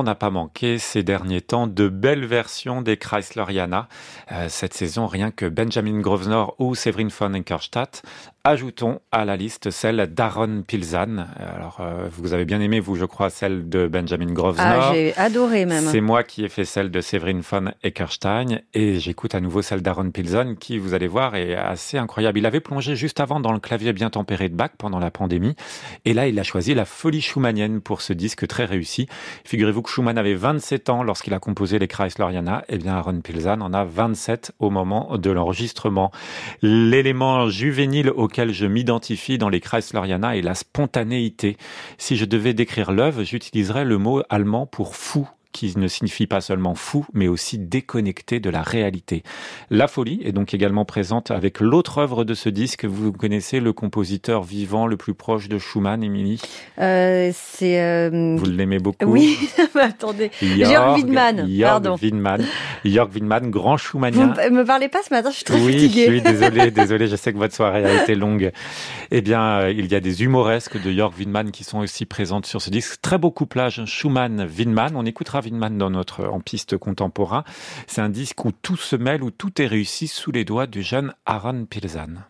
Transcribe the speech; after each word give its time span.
on 0.00 0.04
n'a 0.04 0.14
pas 0.14 0.30
manqué 0.30 0.78
ces 0.78 1.02
derniers 1.02 1.42
temps 1.42 1.66
de 1.66 1.88
belles 1.88 2.24
versions 2.24 2.80
des 2.80 2.96
Chrysleriana. 2.96 3.86
Euh, 4.32 4.46
cette 4.48 4.72
saison, 4.72 5.06
rien 5.06 5.30
que 5.30 5.44
Benjamin 5.44 6.00
Grosvenor 6.00 6.54
ou 6.58 6.74
Severin 6.74 7.08
von 7.08 7.34
Enkerstadt 7.34 8.02
Ajoutons 8.42 9.00
à 9.12 9.26
la 9.26 9.36
liste 9.36 9.70
celle 9.70 10.14
d'Aaron 10.14 10.62
Pilzan. 10.66 11.26
Alors, 11.38 11.76
euh, 11.80 12.08
vous 12.10 12.32
avez 12.32 12.46
bien 12.46 12.58
aimé, 12.62 12.80
vous, 12.80 12.96
je 12.96 13.04
crois, 13.04 13.28
celle 13.28 13.68
de 13.68 13.86
Benjamin 13.86 14.32
Grosvenor. 14.32 14.82
Ah, 14.82 14.92
j'ai 14.94 15.14
adoré 15.18 15.66
même. 15.66 15.84
C'est 15.84 16.00
moi 16.00 16.22
qui 16.22 16.42
ai 16.42 16.48
fait 16.48 16.64
celle 16.64 16.90
de 16.90 17.02
Severin 17.02 17.40
von 17.40 17.72
Eckerstein 17.84 18.62
et 18.72 18.98
j'écoute 18.98 19.34
à 19.34 19.42
nouveau 19.42 19.60
celle 19.60 19.82
d'Aaron 19.82 20.10
Pilzan 20.10 20.54
qui, 20.54 20.78
vous 20.78 20.94
allez 20.94 21.06
voir, 21.06 21.36
est 21.36 21.54
assez 21.54 21.98
incroyable. 21.98 22.38
Il 22.38 22.46
avait 22.46 22.60
plongé 22.60 22.96
juste 22.96 23.20
avant 23.20 23.40
dans 23.40 23.52
le 23.52 23.58
clavier 23.58 23.92
bien 23.92 24.08
tempéré 24.08 24.48
de 24.48 24.54
Bach 24.54 24.70
pendant 24.78 25.00
la 25.00 25.10
pandémie 25.10 25.54
et 26.06 26.14
là, 26.14 26.26
il 26.26 26.38
a 26.38 26.42
choisi 26.42 26.72
la 26.72 26.86
folie 26.86 27.20
schumannienne 27.20 27.82
pour 27.82 28.00
ce 28.00 28.14
disque 28.14 28.46
très 28.46 28.64
réussi. 28.64 29.06
Figurez-vous 29.44 29.82
que 29.82 29.89
Schumann 29.90 30.18
avait 30.18 30.34
27 30.34 30.88
ans 30.88 31.02
lorsqu'il 31.02 31.34
a 31.34 31.40
composé 31.40 31.80
les 31.80 31.88
Chrysleriana. 31.88 32.62
et 32.68 32.74
eh 32.74 32.78
bien, 32.78 32.94
Aaron 32.94 33.20
Pilzan 33.20 33.60
en 33.60 33.72
a 33.74 33.84
27 33.84 34.52
au 34.60 34.70
moment 34.70 35.18
de 35.18 35.30
l'enregistrement. 35.30 36.12
L'élément 36.62 37.48
juvénile 37.48 38.10
au 38.10 38.30
auquel 38.30 38.52
je 38.52 38.66
m'identifie 38.66 39.38
dans 39.38 39.48
les 39.48 39.58
Chrysleriana 39.58 40.36
est 40.36 40.42
la 40.42 40.54
spontanéité. 40.54 41.56
Si 41.98 42.16
je 42.16 42.24
devais 42.24 42.54
décrire 42.54 42.92
l'œuvre, 42.92 43.24
j'utiliserais 43.24 43.84
le 43.84 43.98
mot 43.98 44.22
allemand 44.28 44.66
pour 44.66 44.94
fou 44.94 45.28
qui 45.52 45.76
ne 45.76 45.88
signifie 45.88 46.26
pas 46.26 46.40
seulement 46.40 46.74
fou, 46.74 47.06
mais 47.12 47.28
aussi 47.28 47.58
déconnecté 47.58 48.40
de 48.40 48.50
la 48.50 48.62
réalité. 48.62 49.22
La 49.70 49.88
folie 49.88 50.20
est 50.24 50.32
donc 50.32 50.54
également 50.54 50.84
présente 50.84 51.30
avec 51.30 51.60
l'autre 51.60 51.98
œuvre 51.98 52.24
de 52.24 52.34
ce 52.34 52.48
disque. 52.48 52.84
Vous 52.84 53.12
connaissez 53.12 53.60
le 53.60 53.72
compositeur 53.72 54.42
vivant 54.42 54.86
le 54.86 54.96
plus 54.96 55.14
proche 55.14 55.48
de 55.48 55.58
Schumann, 55.58 56.02
Émilie? 56.02 56.40
Euh, 56.78 57.30
C'est. 57.34 57.80
Euh... 57.82 58.36
Vous 58.38 58.46
l'aimez 58.46 58.78
beaucoup? 58.78 59.06
Oui, 59.06 59.38
attendez. 59.74 60.30
Jörg 60.40 60.96
Widmann. 60.96 61.48
Jörg 61.48 62.00
Widmann. 62.00 62.44
Jörg 62.84 63.12
Widmann, 63.12 63.50
grand 63.50 63.76
Schumannien. 63.76 64.34
Vous 64.48 64.54
me 64.54 64.64
parlez 64.64 64.88
pas 64.88 65.02
ce 65.02 65.12
matin, 65.12 65.30
je 65.30 65.36
suis 65.36 65.44
très 65.44 65.60
oui, 65.60 65.72
fatiguée. 65.72 66.06
Oui, 66.08 66.22
désolé, 66.22 66.70
désolé, 66.70 67.08
je 67.08 67.16
sais 67.16 67.32
que 67.32 67.38
votre 67.38 67.54
soirée 67.54 67.84
a 67.84 68.02
été 68.02 68.14
longue. 68.14 68.52
Eh 69.10 69.20
bien, 69.20 69.42
euh, 69.60 69.72
il 69.72 69.90
y 69.90 69.94
a 69.94 70.00
des 70.00 70.22
humoresques 70.22 70.80
de 70.80 70.92
Jörg 70.92 71.12
Widmann 71.18 71.50
qui 71.50 71.64
sont 71.64 71.78
aussi 71.78 72.06
présentes 72.06 72.46
sur 72.46 72.62
ce 72.62 72.70
disque. 72.70 73.00
Très 73.02 73.18
beau 73.18 73.30
couplage 73.30 73.84
Schumann-Widmann. 73.84 74.94
On 74.96 75.04
écoutera 75.04 75.39
Winman 75.40 75.76
dans 75.78 75.90
notre 75.90 76.26
en 76.26 76.40
piste 76.40 76.76
contemporain. 76.76 77.44
C'est 77.86 78.00
un 78.00 78.08
disque 78.08 78.44
où 78.44 78.52
tout 78.52 78.76
se 78.76 78.96
mêle, 78.96 79.22
où 79.22 79.30
tout 79.30 79.60
est 79.60 79.66
réussi 79.66 80.08
sous 80.08 80.32
les 80.32 80.44
doigts 80.44 80.66
du 80.66 80.82
jeune 80.82 81.14
Aaron 81.26 81.66
Pilzan. 81.66 82.29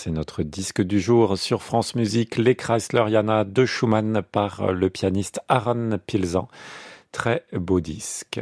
C'est 0.00 0.12
notre 0.12 0.44
disque 0.44 0.80
du 0.80 1.00
jour 1.00 1.36
sur 1.36 1.60
France 1.64 1.96
Musique, 1.96 2.36
les 2.36 2.54
Chrysleriana 2.54 3.42
de 3.42 3.66
Schumann 3.66 4.22
par 4.22 4.70
le 4.70 4.90
pianiste 4.90 5.40
Aaron 5.48 5.98
Pilzan. 6.06 6.46
Très 7.10 7.44
beau 7.52 7.80
disque. 7.80 8.40